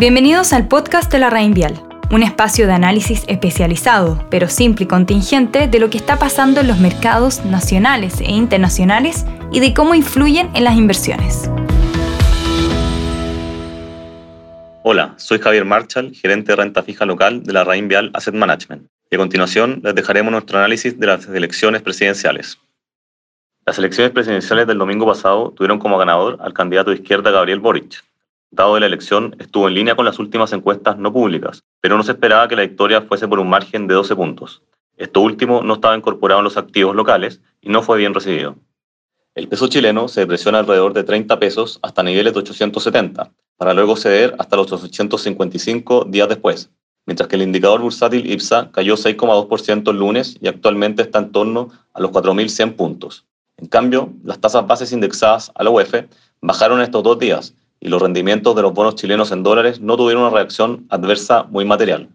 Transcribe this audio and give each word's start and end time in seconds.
Bienvenidos 0.00 0.54
al 0.54 0.66
podcast 0.66 1.12
de 1.12 1.18
la 1.18 1.28
Vial, 1.28 1.74
un 2.10 2.22
espacio 2.22 2.66
de 2.66 2.72
análisis 2.72 3.22
especializado, 3.28 4.26
pero 4.30 4.48
simple 4.48 4.86
y 4.86 4.88
contingente, 4.88 5.68
de 5.68 5.78
lo 5.78 5.90
que 5.90 5.98
está 5.98 6.18
pasando 6.18 6.62
en 6.62 6.68
los 6.68 6.78
mercados 6.78 7.44
nacionales 7.44 8.22
e 8.22 8.32
internacionales 8.32 9.26
y 9.52 9.60
de 9.60 9.74
cómo 9.74 9.94
influyen 9.94 10.48
en 10.54 10.64
las 10.64 10.78
inversiones. 10.78 11.50
Hola, 14.84 15.12
soy 15.18 15.38
Javier 15.38 15.66
Marchal, 15.66 16.14
gerente 16.14 16.52
de 16.52 16.56
renta 16.56 16.82
fija 16.82 17.04
local 17.04 17.42
de 17.42 17.52
la 17.52 17.64
Vial 17.64 18.10
Asset 18.14 18.34
Management. 18.34 18.86
Y 19.10 19.16
a 19.16 19.18
continuación 19.18 19.82
les 19.84 19.94
dejaremos 19.94 20.32
nuestro 20.32 20.56
análisis 20.56 20.98
de 20.98 21.06
las 21.08 21.26
elecciones 21.26 21.82
presidenciales. 21.82 22.58
Las 23.66 23.76
elecciones 23.76 24.12
presidenciales 24.12 24.66
del 24.66 24.78
domingo 24.78 25.04
pasado 25.04 25.52
tuvieron 25.54 25.78
como 25.78 25.98
ganador 25.98 26.38
al 26.40 26.54
candidato 26.54 26.88
de 26.88 26.96
izquierda 26.96 27.30
Gabriel 27.30 27.60
Boric, 27.60 28.02
resultado 28.50 28.74
de 28.74 28.80
la 28.80 28.86
elección 28.86 29.36
estuvo 29.38 29.68
en 29.68 29.74
línea 29.74 29.94
con 29.94 30.04
las 30.04 30.18
últimas 30.18 30.52
encuestas 30.52 30.98
no 30.98 31.12
públicas, 31.12 31.62
pero 31.80 31.96
no 31.96 32.02
se 32.02 32.12
esperaba 32.12 32.48
que 32.48 32.56
la 32.56 32.62
victoria 32.62 33.02
fuese 33.02 33.28
por 33.28 33.38
un 33.38 33.48
margen 33.48 33.86
de 33.86 33.94
12 33.94 34.16
puntos. 34.16 34.62
Esto 34.96 35.20
último 35.20 35.62
no 35.62 35.74
estaba 35.74 35.96
incorporado 35.96 36.40
en 36.40 36.44
los 36.44 36.56
activos 36.56 36.96
locales 36.96 37.40
y 37.60 37.68
no 37.68 37.80
fue 37.80 37.98
bien 37.98 38.12
recibido. 38.12 38.56
El 39.36 39.46
peso 39.46 39.68
chileno 39.68 40.08
se 40.08 40.22
depreciona 40.22 40.58
alrededor 40.58 40.94
de 40.94 41.04
30 41.04 41.38
pesos 41.38 41.78
hasta 41.82 42.02
niveles 42.02 42.32
de 42.32 42.40
870, 42.40 43.30
para 43.56 43.72
luego 43.72 43.94
ceder 43.94 44.34
hasta 44.40 44.56
los 44.56 44.72
855 44.72 46.06
días 46.08 46.28
después, 46.28 46.70
mientras 47.06 47.28
que 47.28 47.36
el 47.36 47.42
indicador 47.42 47.80
bursátil 47.80 48.28
IPSA 48.32 48.72
cayó 48.72 48.96
6,2% 48.96 49.90
el 49.90 49.96
lunes 49.96 50.36
y 50.40 50.48
actualmente 50.48 51.02
está 51.02 51.20
en 51.20 51.30
torno 51.30 51.70
a 51.94 52.00
los 52.00 52.10
4.100 52.10 52.74
puntos. 52.74 53.26
En 53.58 53.68
cambio, 53.68 54.12
las 54.24 54.40
tasas 54.40 54.66
bases 54.66 54.90
indexadas 54.90 55.52
a 55.54 55.62
la 55.62 55.70
UEF 55.70 55.94
bajaron 56.42 56.80
estos 56.80 57.04
dos 57.04 57.18
días 57.18 57.54
y 57.80 57.88
los 57.88 58.00
rendimientos 58.00 58.54
de 58.54 58.62
los 58.62 58.74
bonos 58.74 58.94
chilenos 58.94 59.32
en 59.32 59.42
dólares 59.42 59.80
no 59.80 59.96
tuvieron 59.96 60.22
una 60.22 60.32
reacción 60.32 60.86
adversa 60.90 61.44
muy 61.44 61.64
material. 61.64 62.08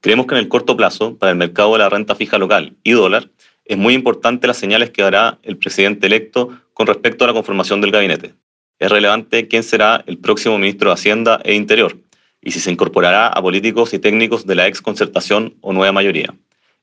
Creemos 0.00 0.26
que 0.26 0.34
en 0.34 0.40
el 0.40 0.48
corto 0.48 0.76
plazo, 0.76 1.16
para 1.16 1.32
el 1.32 1.38
mercado 1.38 1.72
de 1.72 1.80
la 1.80 1.88
renta 1.88 2.14
fija 2.14 2.38
local 2.38 2.76
y 2.82 2.92
dólar, 2.92 3.28
es 3.64 3.76
muy 3.76 3.94
importante 3.94 4.46
las 4.46 4.56
señales 4.56 4.90
que 4.90 5.02
dará 5.02 5.38
el 5.42 5.56
presidente 5.56 6.06
electo 6.06 6.50
con 6.74 6.86
respecto 6.86 7.24
a 7.24 7.28
la 7.28 7.32
conformación 7.32 7.80
del 7.80 7.92
gabinete. 7.92 8.34
Es 8.78 8.90
relevante 8.90 9.46
quién 9.46 9.62
será 9.62 10.02
el 10.06 10.18
próximo 10.18 10.58
ministro 10.58 10.90
de 10.90 10.94
Hacienda 10.94 11.40
e 11.44 11.54
Interior 11.54 11.96
y 12.40 12.50
si 12.50 12.58
se 12.58 12.70
incorporará 12.70 13.28
a 13.28 13.40
políticos 13.40 13.94
y 13.94 14.00
técnicos 14.00 14.46
de 14.46 14.56
la 14.56 14.66
ex 14.66 14.82
concertación 14.82 15.54
o 15.60 15.72
nueva 15.72 15.92
mayoría. 15.92 16.34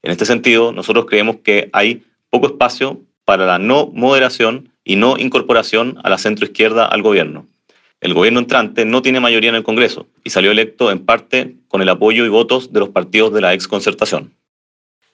En 0.01 0.11
este 0.11 0.25
sentido, 0.25 0.71
nosotros 0.71 1.05
creemos 1.05 1.37
que 1.43 1.69
hay 1.73 2.03
poco 2.29 2.47
espacio 2.47 3.01
para 3.25 3.45
la 3.45 3.59
no 3.59 3.87
moderación 3.93 4.71
y 4.85 4.95
no 4.95 5.17
incorporación 5.17 5.99
a 6.03 6.09
la 6.09 6.17
centroizquierda 6.17 6.85
al 6.85 7.01
gobierno. 7.01 7.45
El 8.01 8.13
gobierno 8.13 8.39
entrante 8.39 8.85
no 8.85 9.01
tiene 9.01 9.19
mayoría 9.19 9.49
en 9.49 9.57
el 9.57 9.63
Congreso 9.63 10.07
y 10.23 10.29
salió 10.29 10.51
electo 10.51 10.89
en 10.89 10.99
parte 11.05 11.55
con 11.67 11.81
el 11.81 11.89
apoyo 11.89 12.25
y 12.25 12.29
votos 12.29 12.71
de 12.71 12.79
los 12.79 12.89
partidos 12.89 13.33
de 13.33 13.41
la 13.41 13.53
ex 13.53 13.67
concertación. 13.67 14.33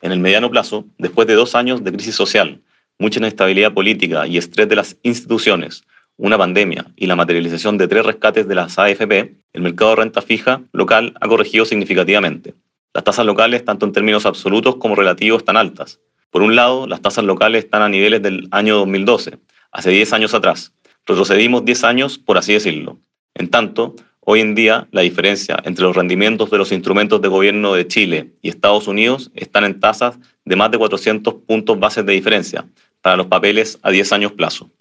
En 0.04 0.12
el 0.12 0.20
mediano 0.20 0.52
plazo, 0.52 0.86
después 1.00 1.28
de 1.28 1.34
dos 1.34 1.56
años 1.56 1.84
de 1.84 1.92
crisis 1.92 2.14
social, 2.14 2.62
mucha 3.00 3.18
inestabilidad 3.18 3.74
política 3.74 4.28
y 4.28 4.38
estrés 4.38 4.70
de 4.70 4.76
las 4.76 4.98
instituciones, 5.02 5.84
una 6.18 6.38
pandemia 6.38 6.86
y 6.96 7.08
la 7.08 7.16
materialización 7.16 7.80
de 7.80 7.88
tres 7.88 8.06
rescates 8.06 8.48
de 8.48 8.54
las 8.54 8.78
AFP, 8.78 9.36
el 9.54 9.62
mercado 9.62 9.92
de 9.92 9.96
renta 9.98 10.22
fija 10.22 10.62
local 10.72 11.16
ha 11.20 11.28
corregido 11.28 11.66
significativamente. 11.66 12.54
Las 12.94 13.04
tasas 13.04 13.26
locales, 13.26 13.66
tanto 13.66 13.88
en 13.88 13.94
términos 13.94 14.28
absolutos 14.28 14.76
como 14.76 14.96
relativos, 14.96 15.40
están 15.40 15.58
altas. 15.58 16.00
Por 16.30 16.44
un 16.44 16.56
lado, 16.56 16.86
las 16.86 17.02
tasas 17.02 17.26
locales 17.26 17.66
están 17.66 17.82
a 17.82 17.90
niveles 17.90 18.22
del 18.22 18.48
año 18.52 18.76
2012, 18.76 19.40
hace 19.72 19.90
10 19.90 20.14
años 20.14 20.34
atrás, 20.36 20.72
Retrocedimos 21.08 21.64
10 21.64 21.84
años, 21.84 22.18
por 22.18 22.40
así 22.40 22.54
decirlo. 22.54 22.98
En 23.36 23.50
tanto, 23.50 23.96
hoy 24.22 24.40
en 24.40 24.56
día 24.56 24.88
la 24.92 25.02
diferencia 25.02 25.56
entre 25.64 25.84
los 25.84 25.96
rendimientos 25.96 26.50
de 26.50 26.58
los 26.58 26.72
instrumentos 26.72 27.22
de 27.22 27.28
gobierno 27.28 27.76
de 27.76 27.88
Chile 27.88 28.32
y 28.42 28.50
Estados 28.50 28.88
Unidos 28.88 29.30
están 29.36 29.66
en 29.66 29.80
tasas 29.80 30.18
de 30.46 30.56
más 30.56 30.72
de 30.72 30.80
400 30.80 31.36
puntos 31.46 31.80
bases 31.80 32.08
de 32.08 32.14
diferencia 32.14 32.66
para 33.02 33.18
los 33.18 33.28
papeles 33.28 33.78
a 33.84 33.92
10 33.92 34.14
años 34.14 34.32
plazo. 34.32 34.72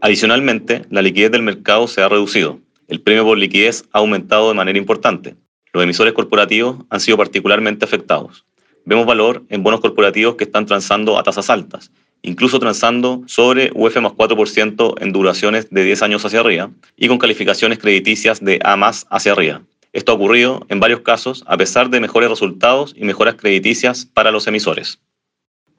Adicionalmente, 0.00 0.82
la 0.88 1.02
liquidez 1.02 1.32
del 1.32 1.42
mercado 1.42 1.88
se 1.88 2.00
ha 2.00 2.08
reducido. 2.08 2.60
El 2.86 3.00
premio 3.00 3.24
por 3.24 3.36
liquidez 3.36 3.84
ha 3.92 3.98
aumentado 3.98 4.48
de 4.48 4.54
manera 4.54 4.78
importante. 4.78 5.34
Los 5.72 5.82
emisores 5.82 6.12
corporativos 6.12 6.76
han 6.90 7.00
sido 7.00 7.16
particularmente 7.16 7.84
afectados. 7.84 8.46
Vemos 8.84 9.04
valor 9.04 9.42
en 9.48 9.64
bonos 9.64 9.80
corporativos 9.80 10.36
que 10.36 10.44
están 10.44 10.64
transando 10.64 11.18
a 11.18 11.24
tasas 11.24 11.50
altas 11.50 11.90
incluso 12.26 12.58
transando 12.58 13.22
sobre 13.26 13.70
UF 13.74 13.96
más 14.00 14.12
4% 14.12 14.94
en 15.00 15.12
duraciones 15.12 15.70
de 15.70 15.84
10 15.84 16.02
años 16.02 16.24
hacia 16.24 16.40
arriba 16.40 16.70
y 16.96 17.08
con 17.08 17.18
calificaciones 17.18 17.78
crediticias 17.78 18.44
de 18.44 18.58
A 18.64 18.76
más 18.76 19.06
hacia 19.10 19.32
arriba. 19.32 19.62
Esto 19.92 20.12
ha 20.12 20.16
ocurrido 20.16 20.66
en 20.68 20.80
varios 20.80 21.00
casos 21.00 21.44
a 21.46 21.56
pesar 21.56 21.88
de 21.88 22.00
mejores 22.00 22.28
resultados 22.28 22.94
y 22.96 23.04
mejoras 23.04 23.36
crediticias 23.36 24.04
para 24.04 24.32
los 24.32 24.46
emisores. 24.46 24.98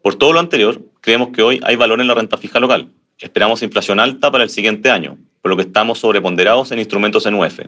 Por 0.01 0.15
todo 0.15 0.33
lo 0.33 0.39
anterior, 0.39 0.81
creemos 1.01 1.29
que 1.29 1.43
hoy 1.43 1.59
hay 1.63 1.75
valor 1.75 1.99
en 1.99 2.07
la 2.07 2.15
renta 2.15 2.37
fija 2.37 2.59
local. 2.59 2.87
Esperamos 3.19 3.61
inflación 3.61 3.99
alta 3.99 4.31
para 4.31 4.45
el 4.45 4.49
siguiente 4.49 4.89
año, 4.89 5.17
por 5.41 5.49
lo 5.49 5.57
que 5.57 5.63
estamos 5.63 5.99
sobreponderados 5.99 6.71
en 6.71 6.79
instrumentos 6.79 7.25
en 7.25 7.35
UF. 7.35 7.59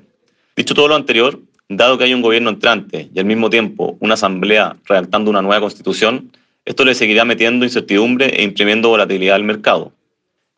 Dicho 0.56 0.74
todo 0.74 0.88
lo 0.88 0.96
anterior, 0.96 1.40
dado 1.68 1.98
que 1.98 2.06
hay 2.06 2.14
un 2.14 2.22
gobierno 2.22 2.50
entrante 2.50 3.10
y 3.14 3.20
al 3.20 3.26
mismo 3.26 3.50
tiempo 3.50 3.98
una 4.00 4.14
asamblea 4.14 4.78
redactando 4.86 5.30
una 5.30 5.42
nueva 5.42 5.60
constitución, 5.60 6.32
esto 6.70 6.86
le 6.86 6.94
seguirá 6.94 7.26
metiendo 7.26 7.66
incertidumbre 7.66 8.28
e 8.28 8.44
imprimiendo 8.44 8.90
volatilidad 8.90 9.38
al 9.38 9.44
mercado. 9.44 9.92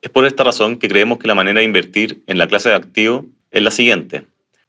Es 0.01 0.09
por 0.09 0.25
esta 0.25 0.44
razón 0.44 0.77
que 0.77 0.89
creemos 0.89 1.19
que 1.19 1.27
la 1.27 1.35
manera 1.35 1.59
de 1.59 1.66
invertir 1.66 2.22
en 2.27 2.38
la 2.38 2.47
clase 2.47 2.67
de 2.67 2.75
activo 2.75 3.25
es 3.49 3.63
la 3.63 3.72
siguiente. 3.72 4.25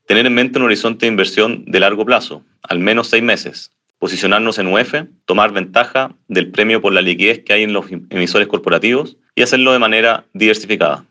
Tener 0.07 0.25
en 0.25 0.33
mente 0.33 0.57
un 0.57 0.63
horizonte 0.63 1.05
de 1.05 1.11
inversión 1.11 1.65
de 1.65 1.81
largo 1.81 2.05
plazo, 2.05 2.45
al 2.61 2.79
menos 2.79 3.09
seis 3.09 3.21
meses, 3.21 3.71
posicionarnos 3.99 4.57
en 4.57 4.67
UF, 4.67 4.93
tomar 5.25 5.51
ventaja 5.51 6.15
del 6.29 6.49
premio 6.49 6.79
por 6.79 6.93
la 6.93 7.01
liquidez 7.01 7.43
que 7.43 7.51
hay 7.51 7.63
en 7.63 7.73
los 7.73 7.87
emisores 8.09 8.47
corporativos 8.47 9.17
y 9.35 9.41
hacerlo 9.41 9.73
de 9.73 9.79
manera 9.79 10.23
diversificada. 10.31 11.03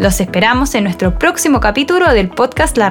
Los 0.00 0.20
esperamos 0.20 0.74
en 0.74 0.82
nuestro 0.82 1.20
próximo 1.20 1.60
capítulo 1.60 2.12
del 2.12 2.30
podcast 2.30 2.76
La 2.76 2.90